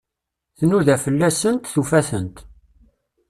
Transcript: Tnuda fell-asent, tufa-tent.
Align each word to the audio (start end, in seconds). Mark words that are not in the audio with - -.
Tnuda 0.57 0.95
fell-asent, 1.03 1.69
tufa-tent. 1.73 2.37